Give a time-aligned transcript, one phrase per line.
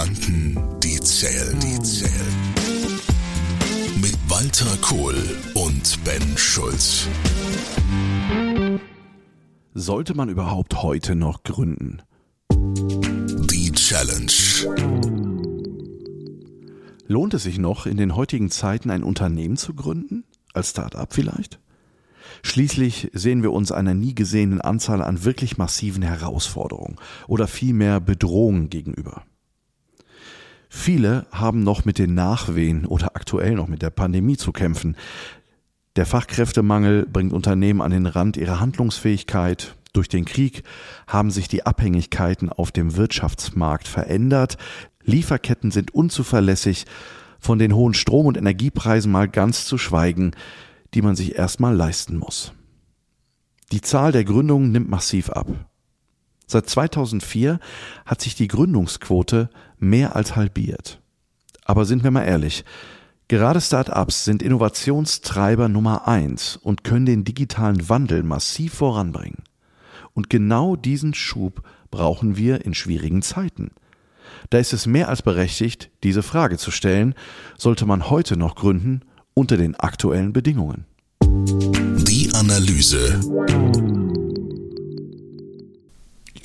[0.00, 2.10] Gedanken, die zählen, die zählen.
[4.00, 5.14] Mit Walter Kohl
[5.52, 7.06] und Ben Schulz.
[9.74, 12.00] Sollte man überhaupt heute noch gründen?
[12.50, 14.32] Die Challenge.
[17.06, 20.24] Lohnt es sich noch, in den heutigen Zeiten ein Unternehmen zu gründen?
[20.54, 21.60] Als Start-up vielleicht?
[22.42, 26.96] Schließlich sehen wir uns einer nie gesehenen Anzahl an wirklich massiven Herausforderungen
[27.28, 29.24] oder vielmehr Bedrohungen gegenüber.
[30.70, 34.96] Viele haben noch mit den Nachwehen oder aktuell noch mit der Pandemie zu kämpfen.
[35.96, 39.74] Der Fachkräftemangel bringt Unternehmen an den Rand ihrer Handlungsfähigkeit.
[39.92, 40.62] Durch den Krieg
[41.06, 44.56] haben sich die Abhängigkeiten auf dem Wirtschaftsmarkt verändert.
[45.02, 46.86] Lieferketten sind unzuverlässig.
[47.40, 50.32] Von den hohen Strom- und Energiepreisen mal ganz zu schweigen
[50.94, 52.52] die man sich erstmal leisten muss.
[53.72, 55.46] Die Zahl der Gründungen nimmt massiv ab.
[56.50, 57.60] Seit 2004
[58.04, 61.00] hat sich die Gründungsquote mehr als halbiert.
[61.64, 62.64] Aber sind wir mal ehrlich,
[63.28, 69.44] gerade Start-ups sind Innovationstreiber Nummer eins und können den digitalen Wandel massiv voranbringen.
[70.12, 73.70] Und genau diesen Schub brauchen wir in schwierigen Zeiten.
[74.50, 77.14] Da ist es mehr als berechtigt, diese Frage zu stellen,
[77.56, 79.02] sollte man heute noch gründen
[79.34, 80.84] unter den aktuellen Bedingungen.
[81.22, 83.99] Die Analyse.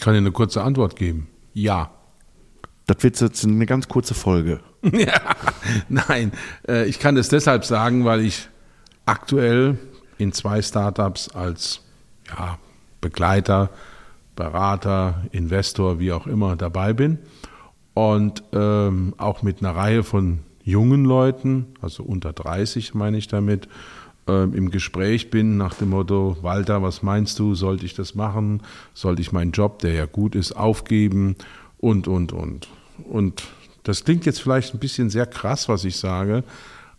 [0.05, 1.29] Ich kann dir eine kurze Antwort geben.
[1.55, 1.89] Ja.
[2.85, 4.59] Das wird jetzt eine ganz kurze Folge.
[4.83, 5.19] ja,
[5.89, 6.31] nein,
[6.67, 8.47] äh, ich kann das deshalb sagen, weil ich
[9.07, 9.79] aktuell
[10.19, 11.81] in zwei Startups als
[12.29, 12.59] ja,
[13.01, 13.71] Begleiter,
[14.35, 17.17] Berater, Investor, wie auch immer dabei bin
[17.95, 23.67] und ähm, auch mit einer Reihe von jungen Leuten, also unter 30 meine ich damit,
[24.27, 28.61] im Gespräch bin nach dem Motto, Walter, was meinst du, sollte ich das machen?
[28.93, 31.35] Sollte ich meinen Job, der ja gut ist, aufgeben?
[31.77, 32.67] Und, und, und.
[33.07, 33.43] Und
[33.83, 36.43] das klingt jetzt vielleicht ein bisschen sehr krass, was ich sage,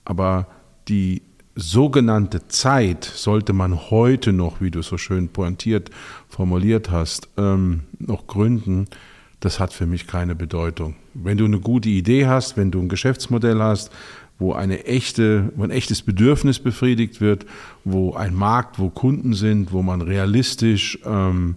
[0.04, 0.46] aber
[0.86, 1.22] die
[1.56, 5.90] sogenannte Zeit sollte man heute noch, wie du so schön pointiert
[6.28, 8.86] formuliert hast, ähm, noch gründen
[9.40, 10.96] das hat für mich keine Bedeutung.
[11.14, 13.92] Wenn du eine gute Idee hast, wenn du ein Geschäftsmodell hast,
[14.38, 17.46] wo eine echte, wo ein echtes Bedürfnis befriedigt wird,
[17.84, 21.56] wo ein Markt, wo Kunden sind, wo man realistisch ähm,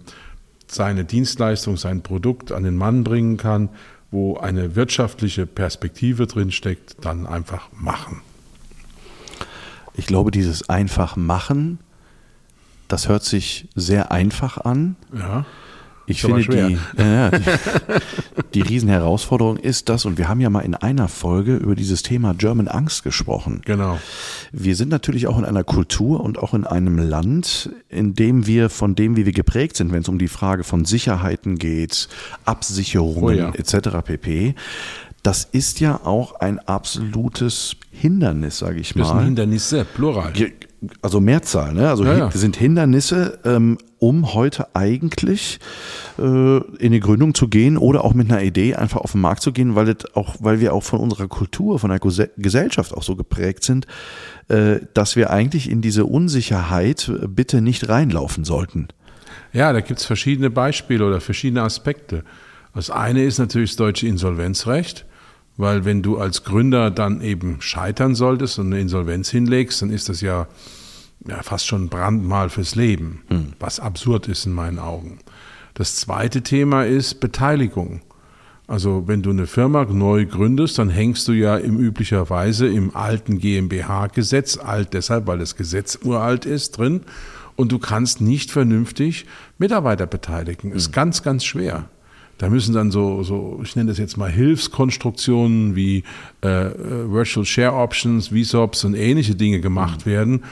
[0.66, 3.68] seine Dienstleistung, sein Produkt an den Mann bringen kann,
[4.10, 8.22] wo eine wirtschaftliche Perspektive drin steckt, dann einfach machen.
[9.94, 11.78] Ich glaube, dieses einfach machen,
[12.88, 14.96] das hört sich sehr einfach an.
[15.12, 15.44] Ja.
[16.10, 20.74] Ich finde, die, äh, die, die Riesenherausforderung ist das, und wir haben ja mal in
[20.74, 23.62] einer Folge über dieses Thema German Angst gesprochen.
[23.64, 23.98] Genau.
[24.52, 28.70] Wir sind natürlich auch in einer Kultur und auch in einem Land, in dem wir
[28.70, 32.08] von dem, wie wir geprägt sind, wenn es um die Frage von Sicherheiten geht,
[32.44, 33.54] Absicherungen oh ja.
[33.54, 34.04] etc.
[34.04, 34.54] pp.
[35.22, 39.02] Das ist ja auch ein absolutes Hindernis, sage ich mal.
[39.02, 40.32] Das sind Hindernisse, plural
[41.02, 41.88] also Mehrzahl, ne?
[41.88, 42.30] Also ja, ja.
[42.30, 45.58] sind Hindernisse, ähm, um heute eigentlich
[46.18, 49.42] äh, in die Gründung zu gehen oder auch mit einer Idee einfach auf den Markt
[49.42, 53.14] zu gehen, weil auch, weil wir auch von unserer Kultur, von der Gesellschaft auch so
[53.14, 53.86] geprägt sind,
[54.48, 58.88] äh, dass wir eigentlich in diese Unsicherheit bitte nicht reinlaufen sollten.
[59.52, 62.24] Ja, da gibt es verschiedene Beispiele oder verschiedene Aspekte.
[62.74, 65.04] Das eine ist natürlich das deutsche Insolvenzrecht
[65.56, 70.08] weil wenn du als Gründer dann eben scheitern solltest und eine Insolvenz hinlegst, dann ist
[70.08, 70.46] das ja,
[71.26, 73.52] ja fast schon ein Brandmal fürs Leben, mhm.
[73.58, 75.18] was absurd ist in meinen Augen.
[75.74, 78.02] Das zweite Thema ist Beteiligung.
[78.70, 83.38] Also wenn du eine Firma neu gründest, dann hängst du ja im üblicherweise im alten
[83.38, 87.00] GmbH-Gesetz, alt deshalb, weil das Gesetz uralt ist, drin.
[87.56, 89.26] Und du kannst nicht vernünftig
[89.58, 90.70] Mitarbeiter beteiligen.
[90.70, 90.92] Ist mhm.
[90.92, 91.88] ganz, ganz schwer.
[92.40, 96.04] Da müssen dann so, so, ich nenne das jetzt mal Hilfskonstruktionen wie
[96.40, 100.10] äh, Virtual Share Options, VSOPs und ähnliche Dinge gemacht mhm.
[100.10, 100.44] werden,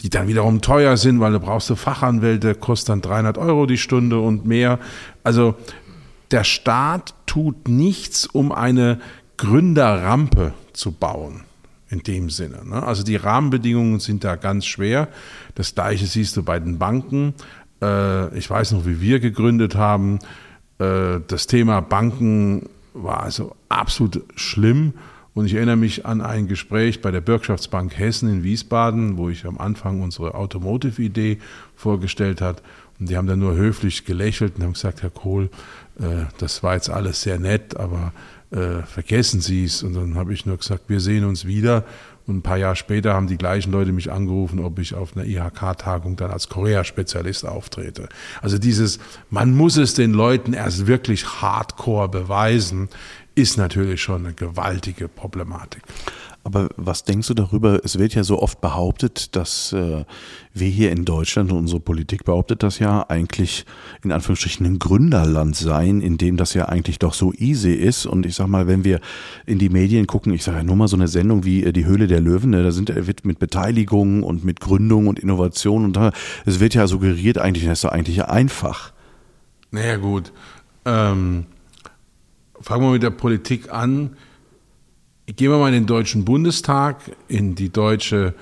[0.00, 3.78] die dann wiederum teuer sind, weil du brauchst du Fachanwälte, kostet dann 300 Euro die
[3.78, 4.80] Stunde und mehr.
[5.22, 5.54] Also
[6.32, 8.98] der Staat tut nichts, um eine
[9.36, 11.42] Gründerrampe zu bauen
[11.90, 12.64] in dem Sinne.
[12.64, 12.82] Ne?
[12.82, 15.06] Also die Rahmenbedingungen sind da ganz schwer.
[15.54, 17.34] Das gleiche siehst du bei den Banken.
[17.80, 20.18] Äh, ich weiß noch, wie wir gegründet haben.
[20.80, 24.94] Äh, das Thema Banken war also absolut schlimm.
[25.32, 29.46] Und ich erinnere mich an ein Gespräch bei der Bürgschaftsbank Hessen in Wiesbaden, wo ich
[29.46, 31.38] am Anfang unsere Automotive-Idee
[31.76, 32.62] vorgestellt hat.
[32.98, 35.50] Und die haben dann nur höflich gelächelt und haben gesagt, Herr Kohl,
[36.00, 38.12] äh, das war jetzt alles sehr nett, aber
[38.50, 39.82] äh, vergessen Sie es.
[39.82, 41.84] Und dann habe ich nur gesagt, wir sehen uns wieder.
[42.26, 45.26] Und ein paar Jahre später haben die gleichen Leute mich angerufen, ob ich auf einer
[45.26, 48.08] IHK-Tagung dann als Korea-Spezialist auftrete.
[48.40, 48.98] Also dieses,
[49.30, 52.88] man muss es den Leuten erst wirklich hardcore beweisen,
[53.34, 55.82] ist natürlich schon eine gewaltige Problematik.
[56.42, 57.84] Aber was denkst du darüber?
[57.84, 60.04] Es wird ja so oft behauptet, dass äh,
[60.54, 63.66] wir hier in Deutschland und unsere Politik behauptet das ja eigentlich
[64.02, 68.06] in Anführungsstrichen ein Gründerland seien, in dem das ja eigentlich doch so easy ist.
[68.06, 69.00] Und ich sag mal, wenn wir
[69.44, 71.84] in die Medien gucken, ich sage ja nur mal so eine Sendung wie äh, die
[71.84, 76.12] Höhle der Löwen, ne, da sind wird mit Beteiligung und mit Gründung und Innovation und
[76.46, 78.92] es wird ja suggeriert eigentlich, das ist doch eigentlich einfach.
[79.70, 80.32] Naja gut,
[80.86, 81.44] ähm,
[82.60, 84.16] fangen wir mit der Politik an
[85.36, 86.96] Gehen wir mal in den Deutschen Bundestag,
[87.28, 88.34] in die deutsche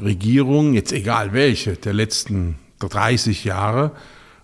[0.00, 3.92] Regierung, jetzt egal welche, der letzten 30 Jahre.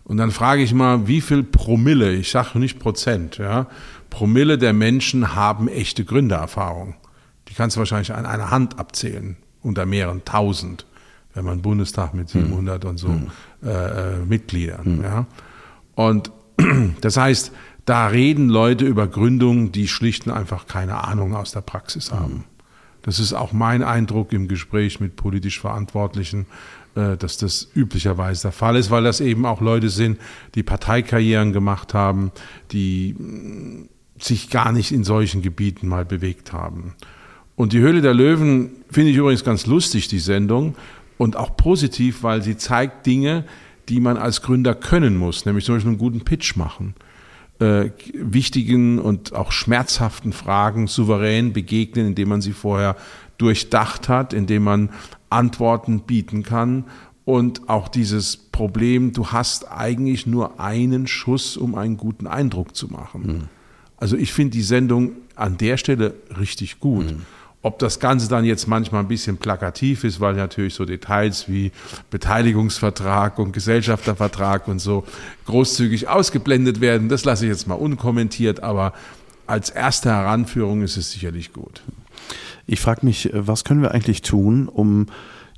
[0.05, 3.69] Und dann frage ich mal, wie viel Promille, ich sage nicht Prozent, ja,
[4.11, 6.95] Promille der Menschen haben echte Gründererfahrung.
[7.49, 10.85] Die kannst du wahrscheinlich an einer Hand abzählen, unter mehreren tausend,
[11.33, 12.91] wenn man Bundestag mit 700 hm.
[12.91, 13.31] und so hm.
[13.65, 14.85] äh, äh, Mitgliedern.
[14.85, 15.03] Hm.
[15.03, 15.27] Ja.
[15.95, 16.33] Und
[17.01, 17.53] das heißt,
[17.89, 22.45] da reden Leute über Gründungen, die schlicht und einfach keine Ahnung aus der Praxis haben.
[23.01, 26.45] Das ist auch mein Eindruck im Gespräch mit politisch Verantwortlichen,
[26.97, 30.19] äh, dass das üblicherweise der Fall ist, weil das eben auch Leute sind,
[30.55, 32.31] die Parteikarrieren gemacht haben,
[32.73, 33.89] die mm,
[34.19, 36.95] sich gar nicht in solchen Gebieten mal bewegt haben.
[37.57, 40.75] Und die Höhle der Löwen finde ich übrigens ganz lustig, die Sendung,
[41.17, 43.45] und auch positiv, weil sie zeigt Dinge,
[43.89, 46.95] die man als Gründer können muss, nämlich zum Beispiel einen guten Pitch machen
[47.61, 52.97] äh, wichtigen und auch schmerzhaften Fragen souverän begegnen, indem man sie vorher
[53.37, 54.91] durchdacht hat, indem man
[55.31, 56.85] Antworten bieten kann
[57.29, 62.89] und auch dieses Problem, du hast eigentlich nur einen Schuss, um einen guten Eindruck zu
[62.89, 63.23] machen.
[63.23, 63.43] Mhm.
[63.99, 67.13] Also ich finde die Sendung an der Stelle richtig gut.
[67.13, 67.23] Mhm.
[67.69, 71.71] Ob das Ganze dann jetzt manchmal ein bisschen plakativ ist, weil natürlich so Details wie
[72.09, 75.05] Beteiligungsvertrag und Gesellschaftervertrag und so
[75.45, 78.95] großzügig ausgeblendet werden, das lasse ich jetzt mal unkommentiert, aber
[79.47, 81.83] als erste Heranführung ist es sicherlich gut.
[82.67, 85.05] Ich frage mich, was können wir eigentlich tun, um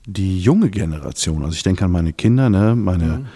[0.05, 3.29] die junge Generation, also ich denke an meine Kinder, ne, meine mhm äh,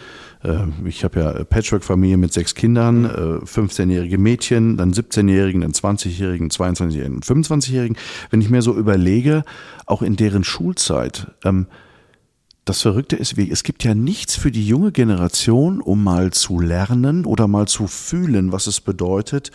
[0.85, 7.17] ich habe ja Patchwork-Familie mit sechs Kindern, 15-jährige äh, Mädchen, dann 17-jährigen, dann 20-jährigen, 22-jährigen
[7.17, 7.96] und 25-jährigen.
[8.31, 9.44] Wenn ich mir so überlege,
[9.87, 11.67] auch in deren Schulzeit, ähm,
[12.67, 17.25] das Verrückte ist, es gibt ja nichts für die junge Generation, um mal zu lernen
[17.25, 19.50] oder mal zu fühlen, was es bedeutet,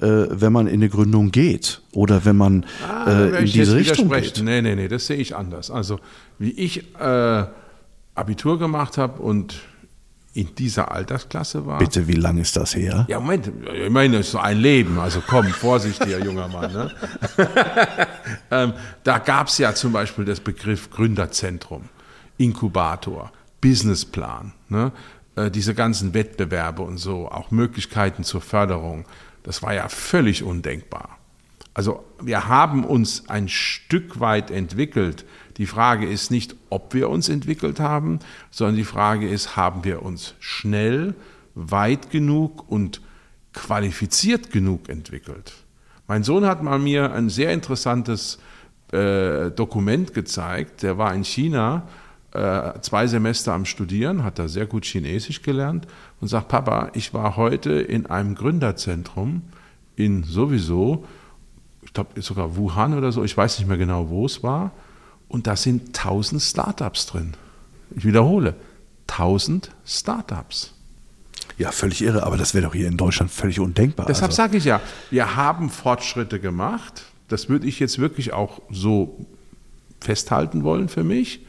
[0.00, 4.10] äh, wenn man in eine Gründung geht oder wenn man ah, äh, in diese Richtung
[4.10, 4.42] geht.
[4.42, 5.70] Nee, nee, nee, das sehe ich anders.
[5.70, 6.00] Also
[6.38, 7.44] wie ich äh,
[8.14, 9.60] Abitur gemacht habe und
[10.34, 11.78] in dieser Altersklasse war.
[11.78, 13.06] Bitte, wie lange ist das her?
[13.08, 16.72] Ja, Moment, ich meine, es ist so ein Leben, also komm, vorsichtiger junger Mann.
[16.72, 16.90] Ne?
[18.50, 18.72] ähm,
[19.04, 21.88] da gab es ja zum Beispiel das Begriff Gründerzentrum,
[22.36, 24.90] Inkubator, Businessplan, ne?
[25.36, 29.04] äh, diese ganzen Wettbewerbe und so, auch Möglichkeiten zur Förderung.
[29.44, 31.18] Das war ja völlig undenkbar.
[31.74, 35.24] Also wir haben uns ein Stück weit entwickelt
[35.56, 38.18] die Frage ist nicht, ob wir uns entwickelt haben,
[38.50, 41.14] sondern die Frage ist, haben wir uns schnell,
[41.54, 43.00] weit genug und
[43.52, 45.52] qualifiziert genug entwickelt.
[46.08, 48.38] Mein Sohn hat mal mir ein sehr interessantes
[48.90, 50.82] äh, Dokument gezeigt.
[50.82, 51.86] Der war in China
[52.32, 55.86] äh, zwei Semester am Studieren, hat da sehr gut Chinesisch gelernt
[56.20, 59.42] und sagt, Papa, ich war heute in einem Gründerzentrum
[59.94, 61.06] in sowieso,
[61.94, 64.72] glaube sogar Wuhan oder so, ich weiß nicht mehr genau, wo es war.
[65.28, 67.34] Und da sind 1000 Startups drin.
[67.96, 68.54] Ich wiederhole,
[69.08, 70.74] 1000 Startups.
[71.56, 74.06] Ja, völlig irre, aber das wäre doch hier in Deutschland völlig undenkbar.
[74.06, 74.36] Deshalb also.
[74.36, 77.04] sage ich ja, wir haben Fortschritte gemacht.
[77.28, 79.24] Das würde ich jetzt wirklich auch so
[80.00, 81.46] festhalten wollen für mich.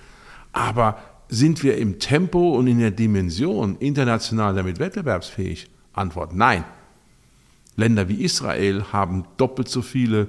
[0.53, 0.97] Aber
[1.27, 5.69] sind wir im Tempo und in der Dimension international damit wettbewerbsfähig?
[5.93, 6.63] Antwort nein.
[7.75, 10.27] Länder wie Israel haben doppelt so viele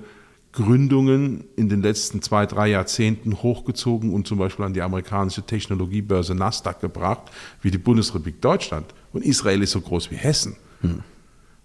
[0.53, 6.35] Gründungen in den letzten zwei, drei Jahrzehnten hochgezogen und zum Beispiel an die amerikanische Technologiebörse
[6.35, 8.87] Nasdaq gebracht, wie die Bundesrepublik Deutschland.
[9.13, 10.57] Und Israel ist so groß wie Hessen.
[10.81, 11.01] Hm.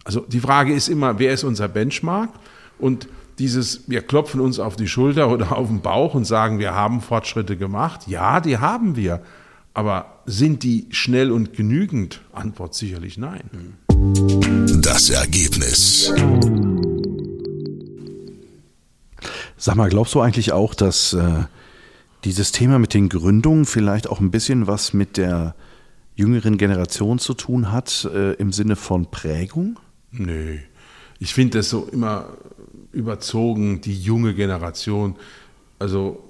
[0.04, 2.32] Also die Frage ist immer, wer ist unser Benchmark?
[2.80, 3.08] Und
[3.40, 7.02] dieses, wir klopfen uns auf die Schulter oder auf den Bauch und sagen, wir haben
[7.02, 8.08] Fortschritte gemacht.
[8.08, 9.22] Ja, die haben wir.
[9.74, 12.22] Aber sind die schnell und genügend?
[12.34, 13.78] Antwort sicherlich nein.
[14.94, 16.12] Das Ergebnis.
[19.56, 21.46] Sag mal, glaubst du eigentlich auch, dass äh,
[22.26, 25.56] dieses Thema mit den Gründungen vielleicht auch ein bisschen was mit der
[26.16, 29.80] jüngeren Generation zu tun hat, äh, im Sinne von Prägung?
[30.12, 30.58] Nö.
[31.20, 32.34] Ich finde das so immer
[32.92, 35.16] überzogen, die junge Generation.
[35.80, 36.22] Also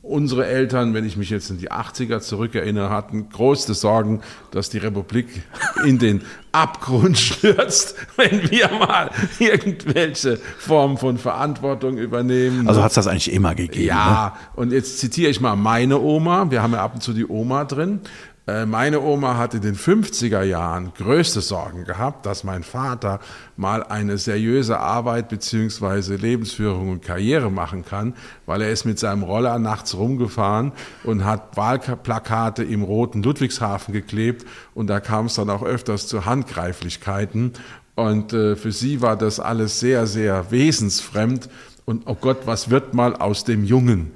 [0.00, 4.78] unsere Eltern, wenn ich mich jetzt in die 80er zurückerinnere, hatten große Sorgen, dass die
[4.78, 5.42] Republik
[5.84, 6.22] in den
[6.52, 12.68] Abgrund stürzt, wenn wir mal irgendwelche Formen von Verantwortung übernehmen.
[12.68, 13.86] Also hat es das eigentlich immer gegeben?
[13.86, 14.60] Ja, ne?
[14.60, 16.50] und jetzt zitiere ich mal meine Oma.
[16.50, 18.00] Wir haben ja ab und zu die Oma drin.
[18.46, 23.20] Äh, meine Oma hat in den 50er Jahren größte Sorgen gehabt, dass mein Vater
[23.56, 28.14] mal eine seriöse Arbeit beziehungsweise Lebensführung und Karriere machen kann,
[28.46, 30.72] weil er ist mit seinem Roller nachts rumgefahren
[31.04, 34.44] und hat Wahlplakate im roten Ludwigshafen geklebt
[34.74, 37.52] und da kam es dann auch öfters zu Handgreiflichkeiten
[37.94, 41.48] und äh, für sie war das alles sehr, sehr wesensfremd
[41.84, 44.12] und oh Gott, was wird mal aus dem Jungen?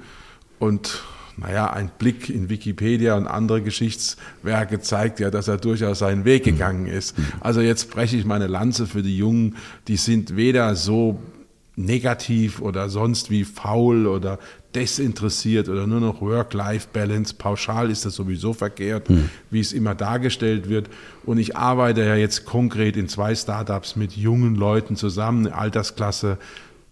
[0.59, 1.03] Und
[1.37, 6.45] naja, ein Blick in Wikipedia und andere Geschichtswerke zeigt ja, dass er durchaus seinen Weg
[6.45, 6.51] mhm.
[6.51, 7.15] gegangen ist.
[7.39, 9.55] Also jetzt breche ich meine Lanze für die Jungen,
[9.87, 11.19] die sind weder so
[11.75, 14.39] negativ oder sonst wie faul oder
[14.73, 17.35] desinteressiert oder nur noch Work-Life-Balance.
[17.35, 19.29] Pauschal ist das sowieso verkehrt, hm.
[19.51, 20.89] wie es immer dargestellt wird.
[21.23, 26.39] Und ich arbeite ja jetzt konkret in zwei Startups mit jungen Leuten zusammen, Altersklasse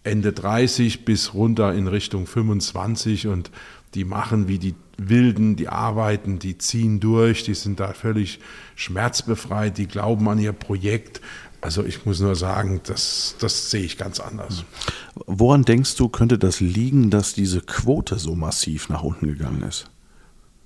[0.03, 3.49] Ende 30 bis runter in Richtung 25 und
[3.95, 8.39] die machen wie die Wilden, die arbeiten, die ziehen durch, die sind da völlig
[8.75, 11.21] schmerzbefreit, die glauben an ihr Projekt.
[11.61, 14.63] Also ich muss nur sagen, das, das sehe ich ganz anders.
[15.25, 19.85] Woran denkst du, könnte das liegen, dass diese Quote so massiv nach unten gegangen ist?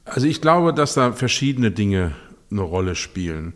[0.05, 2.13] Also ich glaube, dass da verschiedene Dinge
[2.51, 3.53] eine Rolle spielen.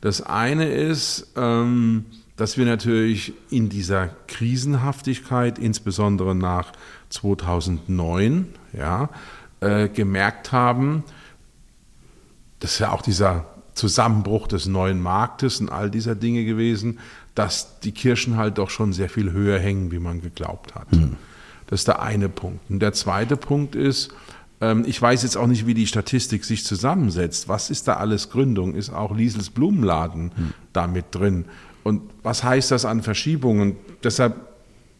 [0.00, 2.06] Das eine ist, ähm,
[2.36, 6.72] dass wir natürlich in dieser Krisenhaftigkeit, insbesondere nach
[7.08, 9.08] 2009, ja,
[9.60, 11.04] äh, gemerkt haben,
[12.60, 16.98] das ist ja auch dieser Zusammenbruch des neuen Marktes und all dieser Dinge gewesen,
[17.34, 20.90] dass die Kirchen halt doch schon sehr viel höher hängen, wie man geglaubt hat.
[20.92, 21.16] Mhm.
[21.66, 22.60] Das ist der eine Punkt.
[22.70, 24.10] Und der zweite Punkt ist,
[24.60, 27.48] ähm, ich weiß jetzt auch nicht, wie die Statistik sich zusammensetzt.
[27.48, 28.74] Was ist da alles Gründung?
[28.74, 30.54] Ist auch Liesels Blumenladen mhm.
[30.72, 31.44] da mit drin?
[31.82, 33.76] Und was heißt das an Verschiebungen?
[34.02, 34.34] Deshalb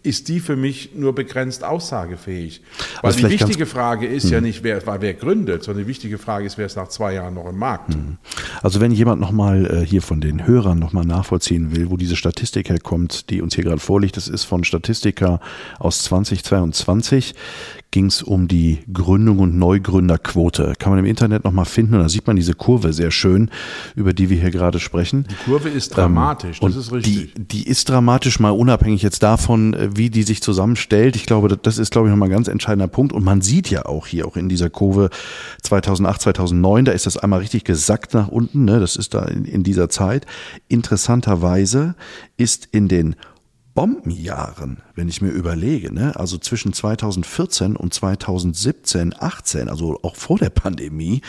[0.06, 2.62] ist die für mich nur begrenzt aussagefähig.
[3.02, 4.32] Weil die wichtige Frage ist hm.
[4.32, 7.34] ja nicht, wer, wer gründet, sondern die wichtige Frage ist, wer ist nach zwei Jahren
[7.34, 7.92] noch im Markt.
[7.94, 8.16] Hm.
[8.62, 12.68] Also wenn jemand nochmal äh, hier von den Hörern nochmal nachvollziehen will, wo diese Statistik
[12.68, 15.40] herkommt, die uns hier gerade vorliegt, das ist von Statistiker
[15.78, 17.34] aus 2022
[17.96, 20.74] ging es um die Gründung und Neugründerquote.
[20.78, 23.50] Kann man im Internet nochmal finden und da sieht man diese Kurve sehr schön,
[23.94, 25.26] über die wir hier gerade sprechen.
[25.30, 27.32] Die Kurve ist dramatisch, ähm, das ist richtig.
[27.32, 31.16] Die, die ist dramatisch, mal unabhängig jetzt davon, äh, wie die sich zusammenstellt.
[31.16, 33.14] Ich glaube, das ist, glaube ich, nochmal ein ganz entscheidender Punkt.
[33.14, 35.08] Und man sieht ja auch hier, auch in dieser Kurve
[35.62, 38.45] 2008, 2009, da ist das einmal richtig gesackt nach unten.
[38.54, 38.80] Ne?
[38.80, 40.26] Das ist da in, in dieser Zeit.
[40.68, 41.94] Interessanterweise
[42.36, 43.16] ist in den
[43.76, 46.16] Bombenjahren, wenn ich mir überlege, ne?
[46.16, 51.20] also zwischen 2014 und 2017, 18, also auch vor der Pandemie,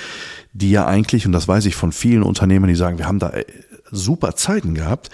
[0.54, 3.32] die ja eigentlich, und das weiß ich von vielen Unternehmern, die sagen, wir haben da
[3.32, 3.44] äh,
[3.92, 5.10] super Zeiten gehabt,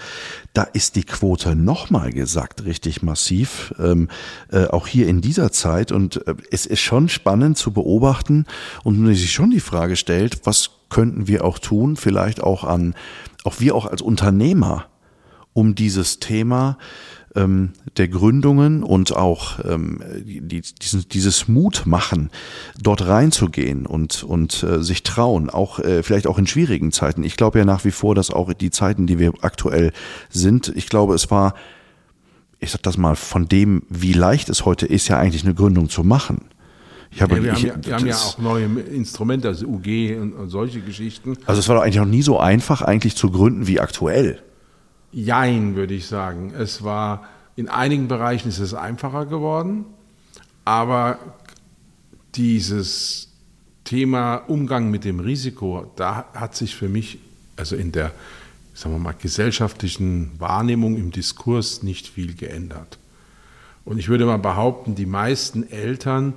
[0.52, 4.08] da ist die Quote nochmal gesagt, richtig massiv, ähm,
[4.50, 5.92] äh, auch hier in dieser Zeit.
[5.92, 8.46] Und äh, es ist schon spannend zu beobachten
[8.82, 12.94] und man sich schon die Frage stellt, was könnten wir auch tun, vielleicht auch an,
[13.44, 14.86] auch wir auch als Unternehmer,
[15.52, 16.78] um dieses Thema
[17.34, 22.30] ähm, der Gründungen und auch ähm, die, diesen, dieses Mut machen,
[22.80, 27.24] dort reinzugehen und, und äh, sich trauen, auch äh, vielleicht auch in schwierigen Zeiten.
[27.24, 29.92] Ich glaube ja nach wie vor, dass auch die Zeiten, die wir aktuell
[30.30, 31.54] sind, ich glaube, es war,
[32.60, 35.88] ich sag das mal, von dem, wie leicht es heute ist, ja eigentlich eine Gründung
[35.88, 36.42] zu machen.
[37.10, 40.16] Ich habe, ja, wir, ich, haben ja, wir haben ja auch neue Instrumente, also UG
[40.20, 41.36] und, und solche Geschichten.
[41.46, 44.40] Also es war doch eigentlich noch nie so einfach, eigentlich zu gründen wie aktuell.
[45.14, 46.52] Jein, würde ich sagen.
[46.58, 49.84] Es war, in einigen Bereichen ist es einfacher geworden,
[50.64, 51.18] aber
[52.34, 53.28] dieses
[53.84, 57.20] Thema Umgang mit dem Risiko, da hat sich für mich,
[57.56, 58.10] also in der,
[58.74, 62.98] sagen wir mal, gesellschaftlichen Wahrnehmung im Diskurs nicht viel geändert.
[63.84, 66.32] Und ich würde mal behaupten, die meisten Eltern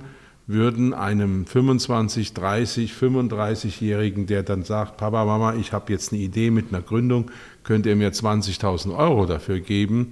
[0.46, 6.50] würden einem 25, 30, 35-Jährigen, der dann sagt, Papa, Mama, ich habe jetzt eine Idee
[6.50, 7.30] mit einer Gründung,
[7.68, 10.08] könnt ihr mir 20.000 Euro dafür geben,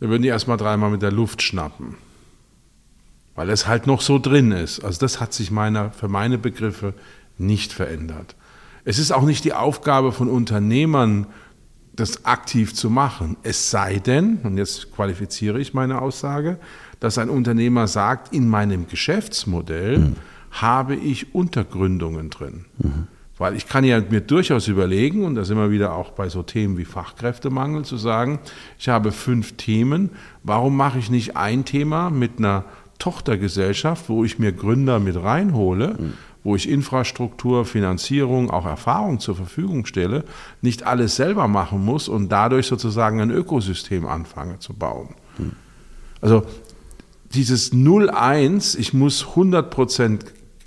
[0.00, 1.96] dann würden die erstmal dreimal mit der Luft schnappen.
[3.34, 4.82] Weil es halt noch so drin ist.
[4.82, 6.94] Also das hat sich meiner, für meine Begriffe
[7.36, 8.34] nicht verändert.
[8.86, 11.26] Es ist auch nicht die Aufgabe von Unternehmern,
[11.94, 13.36] das aktiv zu machen.
[13.42, 16.58] Es sei denn, und jetzt qualifiziere ich meine Aussage,
[16.98, 20.16] dass ein Unternehmer sagt, in meinem Geschäftsmodell mhm.
[20.50, 22.64] habe ich Untergründungen drin.
[22.78, 23.08] Mhm.
[23.38, 26.42] Weil ich kann ja mir durchaus überlegen, und da sind wir wieder auch bei so
[26.42, 28.38] Themen wie Fachkräftemangel, zu sagen,
[28.78, 30.10] ich habe fünf Themen,
[30.42, 32.64] warum mache ich nicht ein Thema mit einer
[32.98, 36.12] Tochtergesellschaft, wo ich mir Gründer mit reinhole, mhm.
[36.44, 40.24] wo ich Infrastruktur, Finanzierung, auch Erfahrung zur Verfügung stelle,
[40.62, 45.14] nicht alles selber machen muss und dadurch sozusagen ein Ökosystem anfange zu bauen.
[45.36, 45.52] Mhm.
[46.22, 46.44] Also
[47.34, 50.20] dieses 0-1, ich muss 100%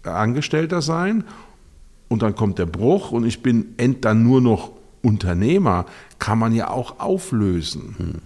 [0.04, 1.24] Angestellter sein
[2.10, 5.86] und dann kommt der Bruch und ich bin dann nur noch Unternehmer,
[6.18, 8.22] kann man ja auch auflösen.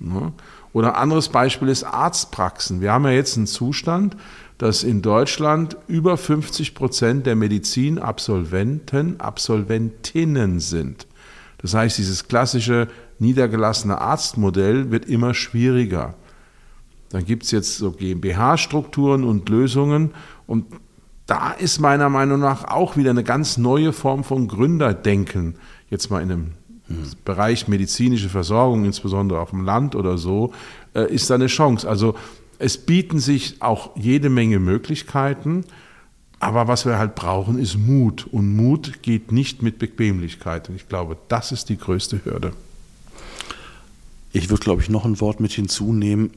[0.00, 0.32] Hm.
[0.72, 2.80] Oder ein anderes Beispiel ist Arztpraxen.
[2.80, 4.16] Wir haben ja jetzt einen Zustand,
[4.56, 11.06] dass in Deutschland über 50 Prozent der Medizinabsolventen Absolventinnen sind.
[11.58, 16.14] Das heißt, dieses klassische niedergelassene Arztmodell wird immer schwieriger.
[17.10, 20.12] Dann gibt es jetzt so GmbH-Strukturen und Lösungen
[20.46, 20.66] und
[21.28, 25.56] da ist meiner Meinung nach auch wieder eine ganz neue Form von Gründerdenken,
[25.90, 26.46] jetzt mal in einem
[26.88, 27.04] hm.
[27.24, 30.52] Bereich medizinische Versorgung, insbesondere auf dem Land oder so,
[30.94, 31.86] äh, ist da eine Chance.
[31.86, 32.14] Also
[32.58, 35.64] es bieten sich auch jede Menge Möglichkeiten,
[36.40, 38.26] aber was wir halt brauchen, ist Mut.
[38.32, 40.70] Und Mut geht nicht mit Bequemlichkeit.
[40.70, 42.52] Und ich glaube, das ist die größte Hürde.
[44.32, 46.30] Ich würde, glaube ich, noch ein Wort mit hinzunehmen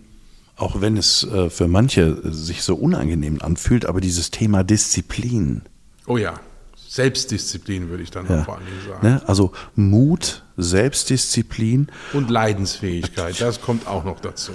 [0.61, 5.63] auch wenn es äh, für manche sich so unangenehm anfühlt, aber dieses Thema Disziplin.
[6.07, 6.39] Oh ja,
[6.91, 8.43] Selbstdisziplin würde ich dann ja.
[8.43, 9.07] vor allen Dingen sagen.
[9.07, 9.21] Ne?
[9.25, 11.87] Also Mut, Selbstdisziplin.
[12.11, 14.51] Und Leidensfähigkeit, das kommt auch noch dazu.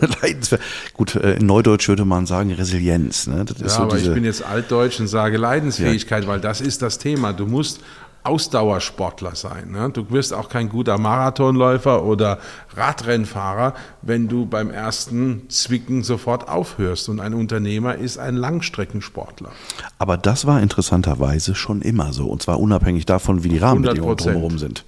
[0.92, 3.26] Gut, äh, in Neudeutsch würde man sagen Resilienz.
[3.26, 3.46] Ne?
[3.58, 6.28] ja, so aber ich bin jetzt altdeutsch und sage Leidensfähigkeit, ja.
[6.28, 7.32] weil das ist das Thema.
[7.32, 7.80] Du musst
[8.26, 9.70] Ausdauersportler sein.
[9.70, 9.90] Ne?
[9.90, 12.38] Du wirst auch kein guter Marathonläufer oder
[12.74, 17.08] Radrennfahrer, wenn du beim ersten Zwicken sofort aufhörst.
[17.08, 19.50] Und ein Unternehmer ist ein Langstreckensportler.
[19.98, 22.26] Aber das war interessanterweise schon immer so.
[22.26, 24.84] Und zwar unabhängig davon, wie die Rahmenbedingungen drumherum sind.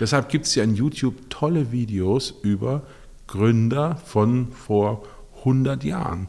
[0.00, 2.82] Deshalb gibt es ja in YouTube tolle Videos über
[3.26, 5.04] Gründer von vor
[5.40, 6.28] 100 Jahren.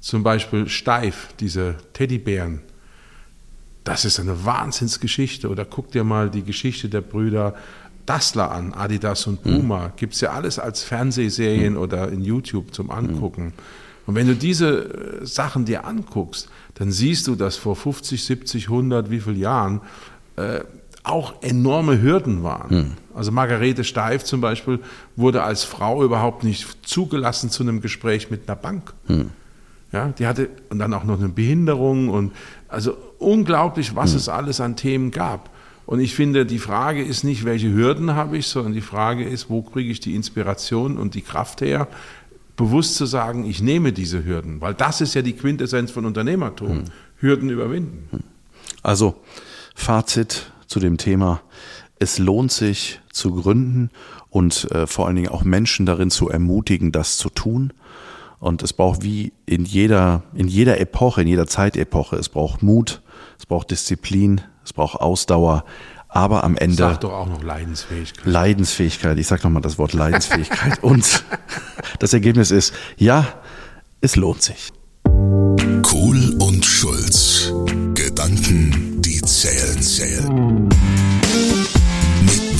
[0.00, 2.62] Zum Beispiel Steif, diese Teddybären
[3.90, 5.48] das ist eine Wahnsinnsgeschichte.
[5.48, 7.54] Oder guck dir mal die Geschichte der Brüder
[8.06, 9.88] Dassler an, Adidas und Puma.
[9.88, 9.92] Mhm.
[9.96, 11.80] Gibt es ja alles als Fernsehserien mhm.
[11.80, 13.46] oder in YouTube zum Angucken.
[13.46, 13.52] Mhm.
[14.06, 18.64] Und wenn du diese äh, Sachen dir anguckst, dann siehst du, dass vor 50, 70,
[18.68, 19.80] 100, wie viel Jahren
[20.36, 20.60] äh,
[21.02, 22.76] auch enorme Hürden waren.
[22.76, 22.92] Mhm.
[23.14, 24.78] Also Margarete Steif zum Beispiel
[25.16, 28.92] wurde als Frau überhaupt nicht zugelassen zu einem Gespräch mit einer Bank.
[29.08, 29.30] Mhm.
[29.92, 32.32] Ja, die hatte und dann auch noch eine Behinderung und
[32.68, 34.16] also unglaublich, was mhm.
[34.18, 35.50] es alles an Themen gab.
[35.86, 39.50] Und ich finde, die Frage ist nicht, welche Hürden habe ich, sondern die Frage ist,
[39.50, 41.88] wo kriege ich die Inspiration und die Kraft her,
[42.54, 46.78] bewusst zu sagen, ich nehme diese Hürden, weil das ist ja die Quintessenz von Unternehmertum,
[46.78, 46.84] mhm.
[47.16, 48.08] Hürden überwinden.
[48.10, 48.20] Hm.
[48.82, 49.16] Also
[49.74, 51.40] Fazit zu dem Thema,
[51.98, 53.90] es lohnt sich zu gründen
[54.28, 57.72] und äh, vor allen Dingen auch Menschen darin zu ermutigen, das zu tun.
[58.40, 63.02] Und es braucht wie in jeder, in jeder Epoche, in jeder Zeitepoche, es braucht Mut,
[63.38, 65.64] es braucht Disziplin, es braucht Ausdauer,
[66.08, 66.76] aber am Ende.
[66.76, 68.24] Sag doch auch noch Leidensfähigkeit.
[68.24, 70.78] Leidensfähigkeit, ich sag nochmal das Wort Leidensfähigkeit.
[70.82, 71.22] Und
[71.98, 73.26] das Ergebnis ist, ja,
[74.00, 74.72] es lohnt sich.
[75.82, 77.52] Kohl und Schulz.
[77.94, 80.68] Gedanken, die zählen, zählen.